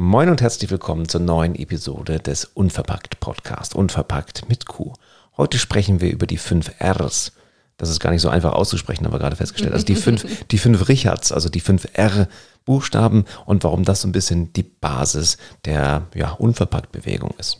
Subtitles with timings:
[0.00, 3.74] Moin und herzlich willkommen zur neuen Episode des Unverpackt Podcast.
[3.74, 4.92] Unverpackt mit Q.
[5.36, 7.32] Heute sprechen wir über die fünf Rs.
[7.78, 9.72] Das ist gar nicht so einfach auszusprechen, haben wir gerade festgestellt.
[9.72, 14.12] Also die fünf, die fünf Richards, also die fünf R-Buchstaben und warum das so ein
[14.12, 17.58] bisschen die Basis der ja, Unverpackt-Bewegung ist.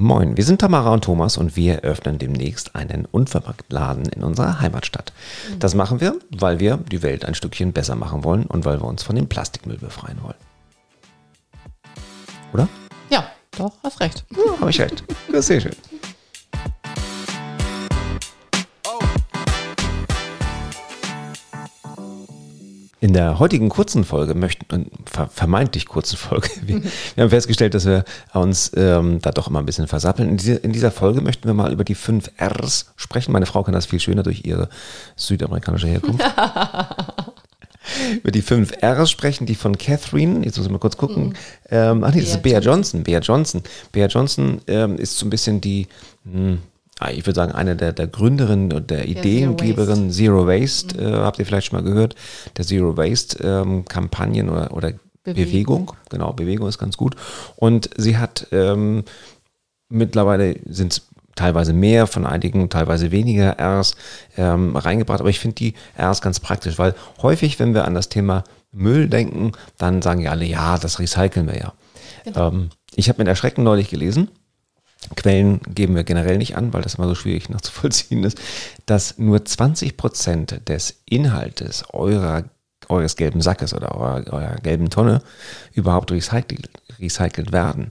[0.00, 5.12] Moin, wir sind Tamara und Thomas und wir eröffnen demnächst einen Unverpacktladen in unserer Heimatstadt.
[5.58, 8.86] Das machen wir, weil wir die Welt ein Stückchen besser machen wollen und weil wir
[8.86, 10.36] uns von dem Plastikmüll befreien wollen.
[12.52, 12.68] Oder?
[13.10, 13.26] Ja,
[13.58, 14.24] doch, hast recht.
[14.30, 15.02] Ja, habe ich recht.
[15.32, 15.74] Das ist sehr schön.
[23.00, 28.04] In der heutigen kurzen Folge möchten, vermeintlich kurzen Folge, wir, wir haben festgestellt, dass wir
[28.34, 30.30] uns ähm, da doch immer ein bisschen versappeln.
[30.30, 33.32] In, diese, in, dieser Folge möchten wir mal über die fünf Rs sprechen.
[33.32, 34.68] Meine Frau kann das viel schöner durch ihre
[35.14, 36.24] südamerikanische Herkunft.
[38.14, 41.28] über die fünf Rs sprechen, die von Catherine, jetzt muss ich mal kurz gucken.
[41.28, 41.34] Mhm.
[41.70, 43.04] Ähm, ach nee, das Bea ist Bea Johnson.
[43.04, 43.62] Bea Johnson.
[43.92, 45.86] Bea Johnson ähm, ist so ein bisschen die,
[46.24, 46.58] mh, hm,
[47.12, 51.14] ich würde sagen, eine der, der Gründerinnen und der Ideengeberin Zero Waste, Zero Waste mhm.
[51.14, 52.14] äh, habt ihr vielleicht schon mal gehört,
[52.56, 55.86] der Zero Waste ähm, Kampagnen oder, oder Bewegung.
[55.86, 55.92] Bewegung.
[56.10, 57.14] Genau, Bewegung ist ganz gut.
[57.56, 59.04] Und sie hat ähm,
[59.88, 61.02] mittlerweile sind es
[61.34, 63.94] teilweise mehr von einigen, teilweise weniger Rs
[64.36, 65.20] ähm, reingebracht.
[65.20, 69.08] Aber ich finde die Rs ganz praktisch, weil häufig, wenn wir an das Thema Müll
[69.08, 71.72] denken, dann sagen ja alle, ja, das recyceln wir ja.
[72.24, 72.48] Genau.
[72.48, 74.28] Ähm, ich habe mit Erschrecken neulich gelesen,
[75.16, 78.38] Quellen geben wir generell nicht an, weil das immer so schwierig nachzuvollziehen ist,
[78.86, 82.44] dass nur 20 Prozent des Inhaltes eurer,
[82.88, 85.22] eures gelben Sackes oder eurer, eurer gelben Tonne
[85.72, 87.90] überhaupt recycelt, recycelt werden.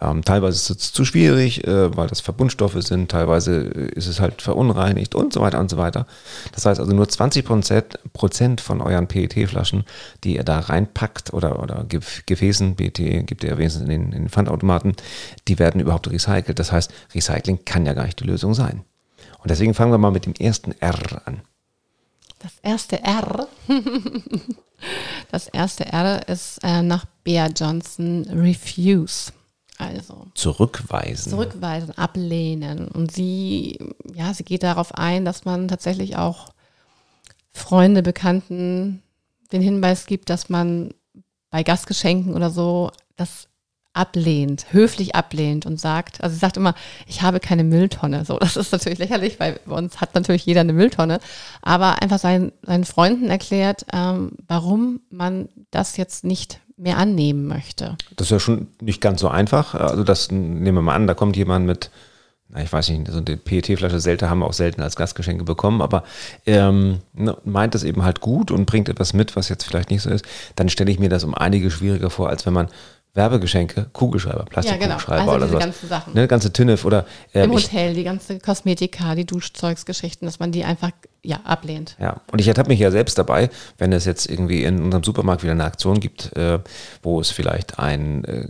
[0.00, 4.42] Ähm, teilweise ist es zu schwierig, äh, weil das Verbundstoffe sind, teilweise ist es halt
[4.42, 6.06] verunreinigt und so weiter und so weiter.
[6.52, 7.44] Das heißt also nur 20
[8.12, 9.84] Prozent von euren PET-Flaschen,
[10.24, 14.22] die ihr da reinpackt oder, oder Gefäßen, PET gibt ihr ja wenigstens in den, in
[14.24, 14.96] den Pfandautomaten,
[15.46, 16.58] die werden überhaupt recycelt.
[16.58, 18.84] Das heißt, Recycling kann ja gar nicht die Lösung sein.
[19.38, 21.42] Und deswegen fangen wir mal mit dem ersten R an.
[22.40, 23.46] Das erste R.
[25.30, 29.32] das erste R ist äh, nach Bea Johnson Refuse.
[29.78, 31.30] Also zurückweisen.
[31.30, 32.88] Zurückweisen, ablehnen.
[32.88, 33.78] Und sie,
[34.14, 36.50] ja, sie geht darauf ein, dass man tatsächlich auch
[37.52, 39.02] Freunde, Bekannten
[39.52, 40.94] den Hinweis gibt, dass man
[41.50, 43.48] bei Gastgeschenken oder so das
[43.94, 46.74] ablehnt, höflich ablehnt und sagt, also sie sagt immer,
[47.06, 48.24] ich habe keine Mülltonne.
[48.24, 51.20] So, das ist natürlich lächerlich, weil bei uns hat natürlich jeder eine Mülltonne,
[51.62, 57.96] aber einfach seinen, seinen Freunden erklärt, ähm, warum man das jetzt nicht mehr annehmen möchte.
[58.16, 59.74] Das ist ja schon nicht ganz so einfach.
[59.74, 61.90] Also das nehmen wir mal an, da kommt jemand mit,
[62.48, 65.80] na, ich weiß nicht, so eine PET-Flasche selten haben wir auch selten als Gastgeschenke bekommen,
[65.80, 66.04] aber
[66.46, 70.02] ähm, ne, meint das eben halt gut und bringt etwas mit, was jetzt vielleicht nicht
[70.02, 70.24] so ist,
[70.56, 72.68] dann stelle ich mir das um einige schwieriger vor, als wenn man
[73.14, 75.32] Werbegeschenke, Kugelschreiber, Plastikkugelschreiber ja, genau.
[75.32, 75.58] also oder so.
[75.58, 76.14] ganzen Sachen.
[76.14, 80.64] Ne, ganze Tinnef oder äh, im Hotel, die ganze Kosmetika, die Duschzeugsgeschichten, dass man die
[80.64, 80.90] einfach
[81.22, 81.96] ja ablehnt.
[82.00, 85.44] Ja, und ich ertappe mich ja selbst dabei, wenn es jetzt irgendwie in unserem Supermarkt
[85.44, 86.58] wieder eine Aktion gibt, äh,
[87.02, 88.48] wo es vielleicht ein äh,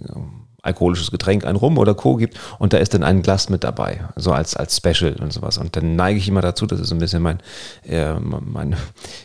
[0.65, 2.17] alkoholisches Getränk, ein Rum oder Co.
[2.17, 5.59] gibt und da ist dann ein Glas mit dabei, so als, als Special und sowas.
[5.59, 7.39] Und dann neige ich immer dazu, das ist so ein bisschen mein,
[7.87, 8.73] äh, mein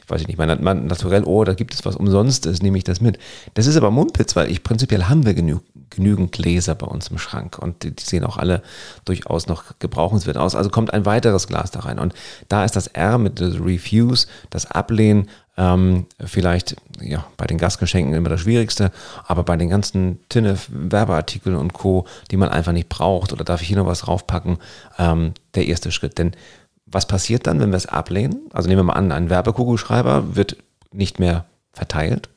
[0.03, 2.83] ich weiß nicht, mein, mein Naturell, oh, da gibt es was umsonst, das nehme ich
[2.83, 3.17] das mit.
[3.53, 7.17] Das ist aber Mundpitz, weil ich prinzipiell haben wir genü genügend Gläser bei uns im
[7.17, 8.61] Schrank und die, die sehen auch alle
[9.05, 10.55] durchaus noch gebrauchenswert aus.
[10.55, 11.99] Also kommt ein weiteres Glas da rein.
[11.99, 12.13] Und
[12.47, 18.29] da ist das R mit Refuse, das Ablehnen, ähm, vielleicht ja, bei den Gastgeschenken immer
[18.29, 18.91] das Schwierigste,
[19.27, 23.61] aber bei den ganzen Tinne, Werbeartikeln und Co., die man einfach nicht braucht oder darf
[23.61, 24.57] ich hier noch was draufpacken,
[24.97, 26.17] ähm, der erste Schritt.
[26.17, 26.31] Denn
[26.85, 28.49] was passiert dann, wenn wir es ablehnen?
[28.53, 30.55] Also nehmen wir mal an, ein Werbekugelschreiber wird
[30.93, 32.29] nicht mehr verteilt.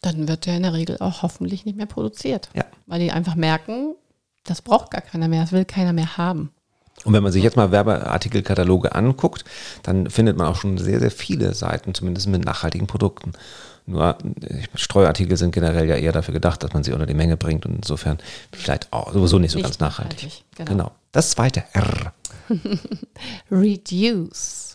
[0.00, 2.48] Dann wird der in der Regel auch hoffentlich nicht mehr produziert.
[2.54, 2.64] Ja.
[2.86, 3.96] Weil die einfach merken,
[4.44, 6.52] das braucht gar keiner mehr, das will keiner mehr haben.
[7.04, 9.44] Und wenn man sich jetzt mal Werbeartikelkataloge anguckt,
[9.82, 13.32] dann findet man auch schon sehr, sehr viele Seiten, zumindest mit nachhaltigen Produkten.
[13.86, 14.16] Nur
[14.74, 17.74] Streuartikel sind generell ja eher dafür gedacht, dass man sie unter die Menge bringt und
[17.74, 18.18] insofern
[18.52, 20.22] vielleicht auch sowieso nicht so nicht ganz nachhaltig.
[20.22, 20.70] nachhaltig genau.
[20.70, 20.92] genau.
[21.10, 22.12] Das zweite R.
[23.50, 24.74] Reduce.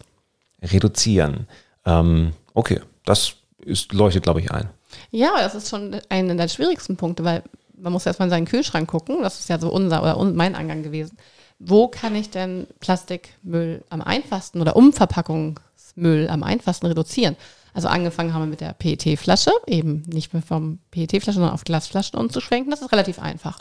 [0.62, 1.48] Reduzieren.
[1.86, 4.70] Ähm, okay, das ist, leuchtet, glaube ich, ein.
[5.12, 7.44] Ja, das ist schon einer der schwierigsten Punkte, weil
[7.78, 9.22] man muss erstmal in seinen Kühlschrank gucken.
[9.22, 11.18] Das ist ja so unser oder mein Angang gewesen
[11.60, 17.36] wo kann ich denn Plastikmüll am einfachsten oder Umverpackungsmüll am einfachsten reduzieren?
[17.74, 22.18] Also angefangen haben wir mit der PET-Flasche, eben nicht mehr vom PET-Flasche, sondern auf Glasflaschen
[22.18, 22.72] umzuschwenken.
[22.72, 23.60] Das ist relativ einfach.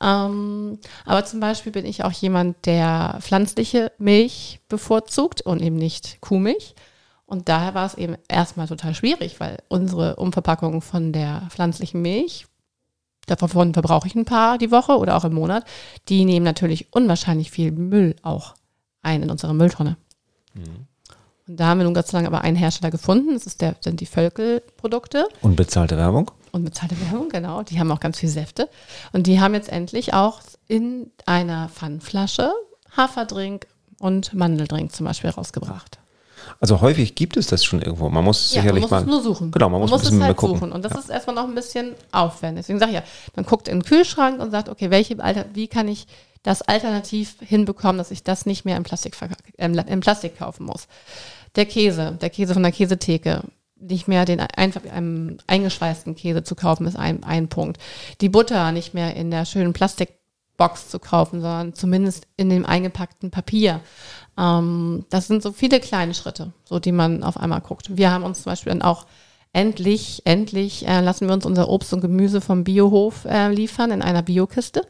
[0.00, 6.20] Ähm, aber zum Beispiel bin ich auch jemand, der pflanzliche Milch bevorzugt und eben nicht
[6.20, 6.76] Kuhmilch.
[7.26, 12.46] Und daher war es eben erstmal total schwierig, weil unsere Umverpackung von der pflanzlichen Milch,
[13.26, 15.64] davon verbrauche ich ein paar die Woche oder auch im Monat,
[16.08, 18.54] die nehmen natürlich unwahrscheinlich viel Müll auch
[19.02, 19.96] ein in unsere Mülltonne.
[20.54, 20.86] Mhm.
[21.48, 23.34] Und da haben wir nun Gott sei Dank aber einen Hersteller gefunden.
[23.34, 25.28] Das ist der, sind die Völkel-Produkte.
[25.42, 26.30] Unbezahlte Werbung.
[26.50, 27.62] Unbezahlte Werbung, genau.
[27.62, 28.68] Die haben auch ganz viel Säfte.
[29.12, 32.52] Und die haben jetzt endlich auch in einer Pfannflasche
[32.96, 33.66] Haferdrink
[34.00, 35.98] und Mandeldrink zum Beispiel rausgebracht.
[36.60, 38.08] Also häufig gibt es das schon irgendwo.
[38.08, 39.00] Man muss ja, sicherlich man muss mal.
[39.00, 39.50] Es nur suchen.
[39.50, 40.58] Genau, man muss, man muss es halt gucken.
[40.58, 40.72] suchen.
[40.72, 40.98] Und das ja.
[40.98, 42.64] ist erstmal noch ein bisschen aufwendig.
[42.64, 43.04] Deswegen sage ich ja,
[43.34, 46.06] man guckt in den Kühlschrank und sagt, okay, welche Alter, wie kann ich
[46.42, 49.16] das alternativ hinbekommen, dass ich das nicht mehr im Plastik,
[49.56, 50.86] äh, im Plastik kaufen muss.
[51.56, 53.42] Der Käse, der Käse von der Käsetheke,
[53.78, 57.78] nicht mehr den einfach einem eingeschweißten Käse zu kaufen, ist ein, ein Punkt.
[58.20, 59.72] Die Butter nicht mehr in der schönen
[60.56, 63.80] Plastikbox zu kaufen, sondern zumindest in dem eingepackten Papier.
[64.38, 67.96] Ähm, das sind so viele kleine Schritte, so die man auf einmal guckt.
[67.96, 69.06] Wir haben uns zum Beispiel dann auch
[69.52, 74.02] endlich, endlich äh, lassen wir uns unser Obst und Gemüse vom Biohof äh, liefern in
[74.02, 74.82] einer Biokiste.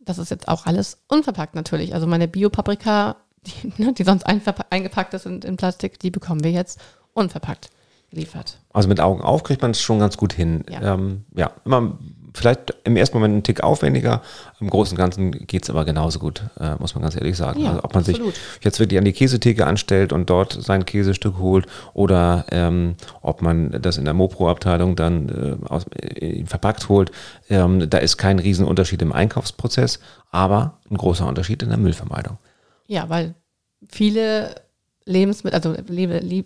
[0.00, 1.94] Das ist jetzt auch alles unverpackt natürlich.
[1.94, 6.52] Also meine Biopaprika, die, ne, die sonst eingepackt ist in, in Plastik, die bekommen wir
[6.52, 6.80] jetzt
[7.12, 7.70] unverpackt
[8.10, 8.58] geliefert.
[8.72, 10.64] Also mit Augen auf kriegt man es schon ganz gut hin.
[10.68, 11.98] Ja, ähm, ja immer
[12.34, 14.22] vielleicht im ersten Moment ein Tick aufwendiger.
[14.60, 17.60] Im Großen und Ganzen geht es aber genauso gut, äh, muss man ganz ehrlich sagen.
[17.60, 18.34] Ja, also ob man absolut.
[18.34, 23.42] sich jetzt wirklich an die Käsetheke anstellt und dort sein Käsestück holt oder ähm, ob
[23.42, 27.10] man das in der Mopro-Abteilung dann äh, aus, äh, verpackt holt,
[27.48, 30.00] ähm, da ist kein Riesenunterschied im Einkaufsprozess,
[30.30, 32.38] aber ein großer Unterschied in der Müllvermeidung.
[32.86, 33.34] Ja, weil
[33.88, 34.54] viele
[35.04, 35.74] Lebensmittel, also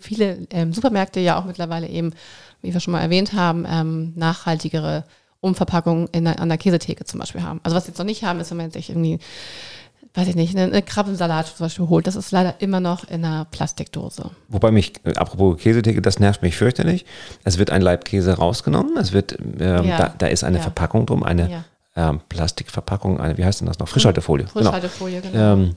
[0.01, 2.13] viele ähm, Supermärkte ja auch mittlerweile eben,
[2.63, 5.05] wie wir schon mal erwähnt haben, ähm, nachhaltigere
[5.45, 7.61] Umverpackungen in, an der Käsetheke zum Beispiel haben.
[7.63, 9.19] Also was sie jetzt noch nicht haben, ist, wenn man sich irgendwie,
[10.15, 12.07] weiß ich nicht, einen Krabbensalat zum Beispiel holt.
[12.07, 14.31] Das ist leider immer noch in einer Plastikdose.
[14.49, 17.05] Wobei mich, äh, apropos Käsetheke, das nervt mich fürchterlich.
[17.45, 19.99] Es wird ein Laib Käse rausgenommen, es wird, ähm, ja.
[19.99, 20.63] da, da, ist eine ja.
[20.63, 21.65] Verpackung drum, eine ja.
[21.95, 23.89] ähm, Plastikverpackung, eine, wie heißt denn das noch?
[23.89, 24.47] Frischhaltefolie.
[24.47, 25.33] Frischhaltefolie, genau.
[25.33, 25.53] genau.
[25.53, 25.77] Ähm,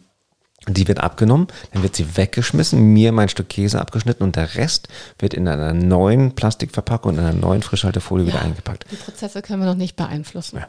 [0.65, 4.89] die wird abgenommen, dann wird sie weggeschmissen, mir mein Stück Käse abgeschnitten und der Rest
[5.19, 8.86] wird in einer neuen Plastikverpackung, in einer neuen Frischhaltefolie ja, wieder eingepackt.
[8.92, 10.57] Die Prozesse können wir noch nicht beeinflussen.
[10.57, 10.68] Ja.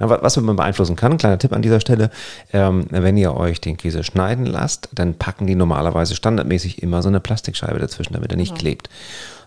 [0.00, 2.10] Was man beeinflussen kann, kleiner Tipp an dieser Stelle,
[2.52, 7.08] ähm, wenn ihr euch den Käse schneiden lasst, dann packen die normalerweise standardmäßig immer so
[7.08, 8.60] eine Plastikscheibe dazwischen, damit er nicht genau.
[8.60, 8.90] klebt.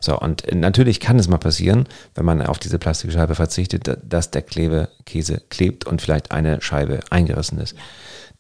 [0.01, 4.42] So, und natürlich kann es mal passieren, wenn man auf diese Plastikscheibe verzichtet, dass der
[4.42, 7.78] Klebekäse klebt und vielleicht eine Scheibe eingerissen ist.
[7.78, 7.83] Ja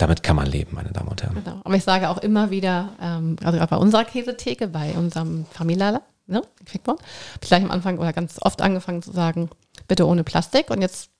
[0.01, 1.35] damit kann man leben, meine Damen und Herren.
[1.35, 1.61] Genau.
[1.63, 6.01] Aber ich sage auch immer wieder, ähm, also gerade bei unserer Käsetheke, bei unserem Familiala,
[6.25, 9.49] ne, Quickborn, habe ich gleich am Anfang oder ganz oft angefangen zu sagen,
[9.87, 10.71] bitte ohne Plastik.
[10.71, 11.11] Und jetzt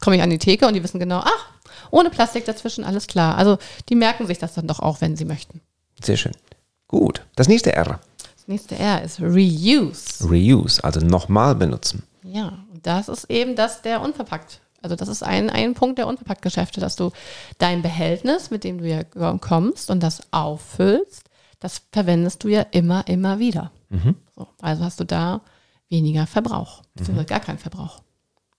[0.00, 1.48] komme ich an die Theke und die wissen genau, ach,
[1.92, 3.38] ohne Plastik dazwischen, alles klar.
[3.38, 3.58] Also
[3.88, 5.60] die merken sich das dann doch auch, wenn sie möchten.
[6.02, 6.34] Sehr schön.
[6.88, 7.24] Gut.
[7.36, 8.00] Das nächste R.
[8.34, 10.28] Das nächste R ist Reuse.
[10.28, 12.02] Reuse, also nochmal benutzen.
[12.24, 16.06] Ja, und das ist eben das, der unverpackt also das ist ein, ein Punkt der
[16.06, 17.10] Unverpacktgeschäfte, dass du
[17.58, 19.02] dein Behältnis, mit dem du ja
[19.38, 23.72] kommst und das auffüllst, das verwendest du ja immer, immer wieder.
[23.88, 24.16] Mhm.
[24.36, 25.40] So, also hast du da
[25.88, 27.28] weniger Verbrauch, beziehungsweise mhm.
[27.28, 28.02] gar keinen Verbrauch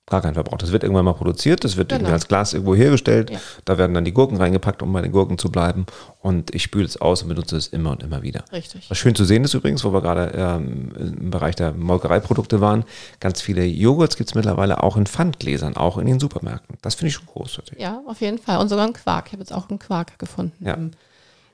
[0.08, 0.58] gar kein Verbrauch.
[0.58, 2.10] Das wird irgendwann mal produziert, das wird genau.
[2.10, 3.32] als Glas irgendwo hergestellt.
[3.32, 3.40] Ja.
[3.66, 5.86] Da werden dann die Gurken reingepackt, um bei den Gurken zu bleiben.
[6.22, 8.46] Und ich spüle es aus und benutze es immer und immer wieder.
[8.52, 8.90] Richtig.
[8.90, 12.84] Was schön zu sehen ist übrigens, wo wir gerade ähm, im Bereich der Molkereiprodukte waren,
[13.20, 16.78] ganz viele Joghurts gibt es mittlerweile auch in Pfandgläsern, auch in den Supermärkten.
[16.82, 17.80] Das finde ich schon großartig.
[17.80, 18.60] Ja, auf jeden Fall.
[18.60, 19.28] Und sogar einen Quark.
[19.28, 20.76] Ich habe jetzt auch einen Quark gefunden ja.
[20.76, 20.92] im,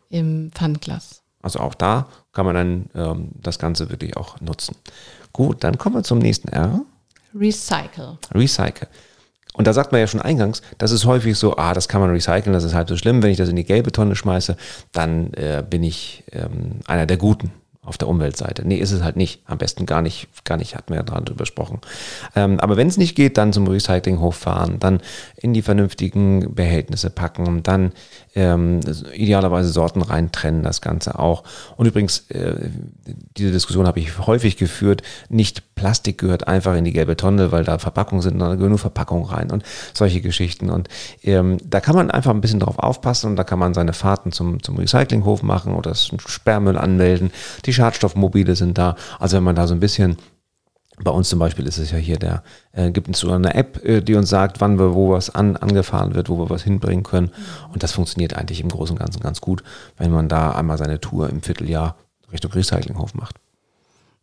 [0.09, 1.21] im Pfandglas.
[1.41, 4.75] Also auch da kann man dann ähm, das Ganze wirklich auch nutzen.
[5.33, 6.81] Gut, dann kommen wir zum nächsten R.
[7.33, 8.17] Recycle.
[8.33, 8.87] Recycle.
[9.53, 12.09] Und da sagt man ja schon eingangs, das ist häufig so, ah, das kann man
[12.09, 13.21] recyceln, das ist halb so schlimm.
[13.21, 14.55] Wenn ich das in die gelbe Tonne schmeiße,
[14.93, 17.51] dann äh, bin ich ähm, einer der Guten
[17.83, 18.67] auf der Umweltseite.
[18.67, 19.41] Nee, ist es halt nicht.
[19.45, 21.79] Am besten gar nicht, gar nicht, hatten wir ja dran drüber gesprochen.
[22.35, 25.01] Ähm, aber wenn es nicht geht, dann zum Recyclinghof fahren, dann
[25.35, 27.93] in die vernünftigen Behältnisse packen, dann
[28.35, 28.81] ähm,
[29.13, 31.43] idealerweise Sorten reintrennen, das Ganze auch.
[31.75, 32.69] Und übrigens, äh,
[33.35, 37.63] diese Diskussion habe ich häufig geführt, nicht Plastik gehört einfach in die gelbe Tonne, weil
[37.63, 39.63] da Verpackungen sind, da gehören nur Verpackungen rein und
[39.95, 40.69] solche Geschichten.
[40.69, 40.87] Und
[41.23, 44.31] ähm, da kann man einfach ein bisschen drauf aufpassen und da kann man seine Fahrten
[44.31, 47.31] zum, zum Recyclinghof machen oder Sperrmüll anmelden.
[47.65, 48.95] Die Schadstoffmobile sind da.
[49.19, 50.17] Also wenn man da so ein bisschen
[51.03, 53.83] bei uns zum Beispiel ist es ja hier der, äh, gibt es so eine App,
[53.83, 57.03] äh, die uns sagt, wann wir wo was an, angefahren wird, wo wir was hinbringen
[57.03, 57.31] können.
[57.73, 59.63] Und das funktioniert eigentlich im Großen und Ganzen ganz gut,
[59.97, 61.95] wenn man da einmal seine Tour im Vierteljahr
[62.31, 63.35] Richtung Recyclinghof macht.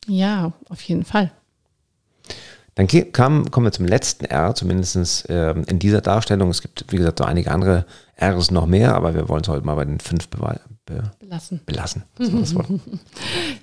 [0.07, 1.31] Ja, auf jeden Fall.
[2.75, 6.49] Dann kam, kommen wir zum letzten R, zumindest ähm, in dieser Darstellung.
[6.51, 7.87] Es gibt, wie gesagt, so einige andere
[8.23, 10.29] Rs noch mehr, aber wir wollen es heute mal bei den fünf
[10.89, 11.61] be be belassen.
[11.67, 12.05] belassen.
[12.17, 12.55] Das,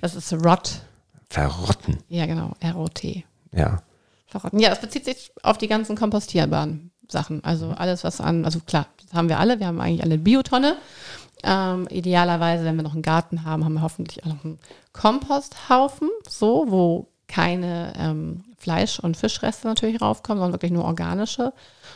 [0.00, 0.80] das ist Rot.
[1.28, 1.98] Verrotten.
[2.08, 2.52] Ja, genau.
[2.60, 3.24] R-O-T.
[3.52, 3.82] Ja.
[4.26, 4.60] Verrotten.
[4.60, 7.44] Ja, das bezieht sich auf die ganzen kompostierbaren Sachen.
[7.44, 9.58] Also alles, was an, also klar, das haben wir alle.
[9.60, 10.76] Wir haben eigentlich alle Biotonne.
[11.42, 14.58] Ähm, idealerweise, wenn wir noch einen Garten haben, haben wir hoffentlich auch noch einen
[14.92, 21.52] Komposthaufen, so, wo keine ähm, Fleisch- und Fischreste natürlich raufkommen, sondern wirklich nur organische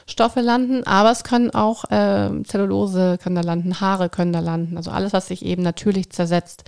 [0.07, 0.85] Stoffe landen.
[0.85, 4.77] Aber es können auch äh, Zellulose können da landen, Haare können da landen.
[4.77, 6.65] Also alles, was sich eben natürlich zersetzt,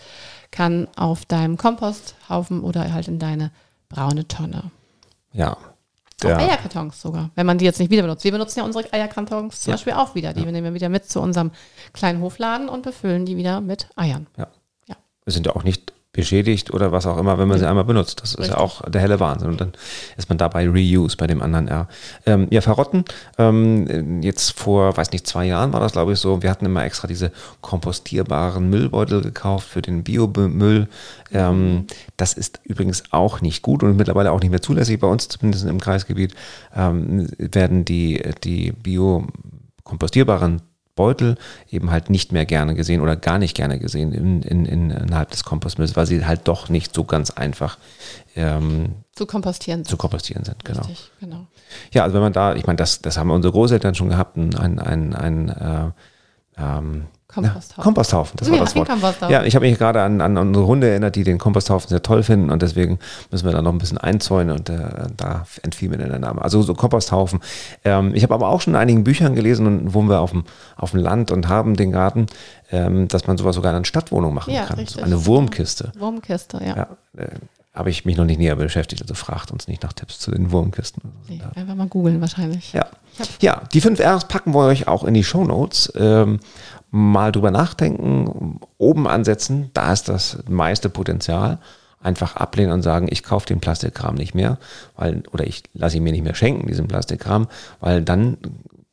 [0.50, 3.50] kann auf deinem Komposthaufen oder halt in deine
[3.88, 4.70] braune Tonne.
[5.32, 5.56] Ja.
[6.22, 8.22] Der, auch Eierkartons sogar, wenn man die jetzt nicht wieder benutzt.
[8.22, 9.74] Wir benutzen ja unsere Eierkartons zum ja.
[9.74, 10.32] Beispiel auch wieder.
[10.32, 10.52] Die ja.
[10.52, 11.50] nehmen wir wieder mit zu unserem
[11.92, 14.28] kleinen Hofladen und befüllen die wieder mit Eiern.
[14.36, 14.46] Ja.
[14.86, 14.96] ja.
[15.24, 18.20] Wir sind ja auch nicht beschädigt oder was auch immer, wenn man sie einmal benutzt.
[18.20, 18.46] Das Richtig.
[18.46, 19.48] ist ja auch der helle Wahnsinn.
[19.48, 19.72] Und dann
[20.18, 21.88] ist man dabei Reuse bei dem anderen R.
[22.26, 23.04] Ähm, ja, Verrotten.
[23.38, 26.42] Ähm, jetzt vor, weiß nicht, zwei Jahren war das, glaube ich, so.
[26.42, 30.88] Wir hatten immer extra diese kompostierbaren Müllbeutel gekauft für den Biomüll.
[31.32, 31.86] Ähm,
[32.18, 35.00] das ist übrigens auch nicht gut und mittlerweile auch nicht mehr zulässig.
[35.00, 36.34] Bei uns, zumindest im Kreisgebiet,
[36.76, 40.60] ähm, werden die, die bio-kompostierbaren
[40.94, 41.36] Beutel
[41.70, 45.30] eben halt nicht mehr gerne gesehen oder gar nicht gerne gesehen in, in, in, innerhalb
[45.30, 47.78] des Kompostmülls, weil sie halt doch nicht so ganz einfach
[48.36, 50.64] ähm, zu kompostieren zu kompostieren sind.
[50.64, 50.80] Genau.
[50.80, 51.46] Richtig, genau.
[51.92, 54.54] Ja, also wenn man da, ich meine, das, das haben unsere Großeltern schon gehabt, ein,
[54.54, 55.90] ein, ein, ein äh,
[56.58, 57.74] ähm, Komposthaufen.
[57.76, 59.30] Ja, Komposthaufen, das war ja, das Wort.
[59.30, 62.22] Ja, ich habe mich gerade an, an unsere Hunde erinnert, die den Komposthaufen sehr toll
[62.22, 62.98] finden und deswegen
[63.30, 64.78] müssen wir da noch ein bisschen einzäunen und äh,
[65.16, 66.42] da entfiel mir der Name.
[66.42, 67.40] Also so Komposthaufen.
[67.84, 70.44] Ähm, ich habe aber auch schon in einigen Büchern gelesen und wohnen wir auf dem,
[70.76, 72.26] auf dem Land und haben den Garten,
[72.70, 74.84] ähm, dass man sowas sogar in einer Stadtwohnung machen ja, kann.
[74.86, 75.92] So eine Wurmkiste.
[75.98, 76.76] Wurmkiste, ja.
[76.76, 76.86] ja
[77.16, 77.28] äh,
[77.74, 80.50] habe ich mich noch nicht näher beschäftigt, also fragt uns nicht nach Tipps zu den
[80.50, 81.02] Wurmkisten.
[81.28, 82.74] Nee, einfach mal googeln wahrscheinlich.
[82.74, 82.86] Ja.
[83.40, 85.90] ja, die fünf Rs packen wir euch auch in die Show Notes.
[85.96, 86.40] Ähm,
[86.92, 91.58] mal drüber nachdenken, oben ansetzen, da ist das meiste Potenzial.
[92.00, 94.58] Einfach ablehnen und sagen, ich kaufe den Plastikkram nicht mehr,
[94.96, 97.46] weil, oder ich lasse ihn mir nicht mehr schenken, diesen Plastikkram,
[97.78, 98.38] weil dann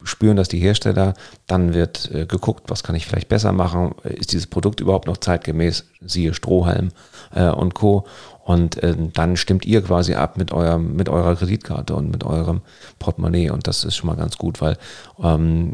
[0.04, 1.14] spüren das die Hersteller,
[1.48, 5.18] dann wird äh, geguckt, was kann ich vielleicht besser machen, ist dieses Produkt überhaupt noch
[5.18, 6.90] zeitgemäß, siehe Strohhalm
[7.34, 8.06] äh, und Co.
[8.44, 12.62] Und äh, dann stimmt ihr quasi ab mit, eurem, mit eurer Kreditkarte und mit eurem
[12.98, 14.78] Portemonnaie und das ist schon mal ganz gut, weil
[15.22, 15.74] ähm,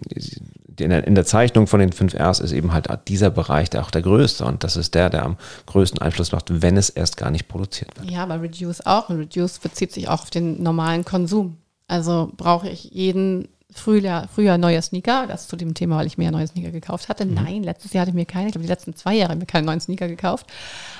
[0.80, 3.82] in der, in der Zeichnung von den 5 Rs ist eben halt dieser Bereich der
[3.82, 7.18] auch der größte und das ist der, der am größten Einfluss macht, wenn es erst
[7.18, 8.10] gar nicht produziert wird.
[8.10, 9.10] Ja, aber Reduce auch.
[9.10, 11.58] Und Reduce bezieht sich auch auf den normalen Konsum.
[11.88, 15.28] Also brauche ich jeden Frühjahr, Frühjahr neue Sneaker.
[15.28, 17.26] Das zu dem Thema, weil ich mir neue Sneaker gekauft hatte.
[17.26, 17.34] Mhm.
[17.34, 18.48] Nein, letztes Jahr hatte ich mir keine.
[18.48, 20.48] Ich glaube, die letzten zwei Jahre habe ich mir keine neuen Sneaker gekauft.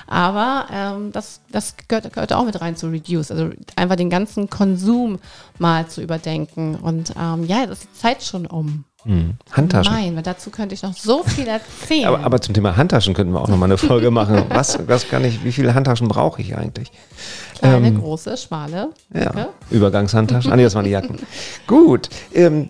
[0.06, 3.30] Aber ähm, das, das gehört, gehört, auch mit rein zu Reduce.
[3.30, 5.18] Also einfach den ganzen Konsum
[5.58, 6.76] mal zu überdenken.
[6.76, 8.84] Und ähm, ja, das ist die Zeit schon um.
[9.06, 9.34] Hm.
[9.52, 9.92] Handtaschen.
[9.92, 12.06] Nein, weil dazu könnte ich noch so viel erzählen.
[12.06, 14.44] aber, aber, zum Thema Handtaschen könnten wir auch noch mal eine Folge machen.
[14.48, 16.90] Was, was kann ich, wie viele Handtaschen brauche ich eigentlich?
[17.58, 18.90] Kleine, ähm, große, schmale.
[19.14, 20.52] Ja, Übergangshandtaschen.
[20.52, 21.18] Ah, nee, das waren die Jacken.
[21.66, 22.68] Gut, ähm,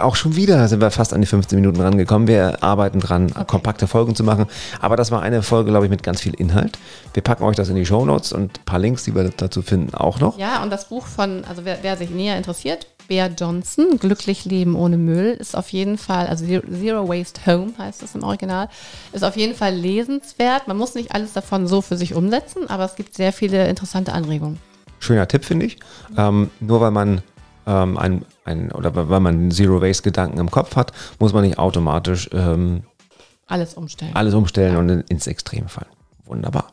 [0.00, 2.28] auch schon wieder sind wir fast an die 15 Minuten rangekommen.
[2.28, 3.44] Wir arbeiten dran, okay.
[3.46, 4.46] kompakte Folgen zu machen.
[4.80, 6.78] Aber das war eine Folge, glaube ich, mit ganz viel Inhalt.
[7.14, 9.62] Wir packen euch das in die Show Notes und ein paar Links, die wir dazu
[9.62, 10.38] finden, auch noch.
[10.38, 14.76] Ja, und das Buch von, also wer, wer sich näher interessiert, Bea Johnson, Glücklich Leben
[14.76, 18.68] ohne Müll, ist auf jeden Fall, also Zero Waste Home heißt es im Original,
[19.12, 20.68] ist auf jeden Fall lesenswert.
[20.68, 24.12] Man muss nicht alles davon so für sich umsetzen, aber es gibt sehr viele interessante
[24.12, 24.60] Anregungen.
[25.00, 25.78] Schöner Tipp, finde ich.
[26.16, 27.22] Ähm, nur weil man
[27.66, 31.58] ähm, ein, ein, oder weil man Zero Waste Gedanken im Kopf hat, muss man nicht
[31.58, 32.82] automatisch ähm,
[33.46, 34.14] alles umstellen.
[34.14, 34.78] Alles umstellen ja.
[34.78, 35.90] und ins Extrem fallen.
[36.26, 36.72] Wunderbar.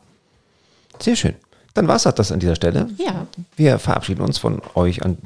[1.00, 1.34] Sehr schön.
[1.74, 2.88] Dann war es das an dieser Stelle.
[2.96, 3.26] Ja.
[3.56, 5.18] Wir verabschieden uns von euch an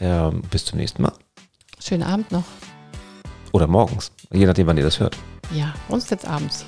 [0.00, 1.12] ja, bis zum nächsten Mal.
[1.80, 2.44] Schönen Abend noch.
[3.52, 5.16] Oder morgens, je nachdem, wann ihr das hört.
[5.54, 6.64] Ja, uns jetzt abends.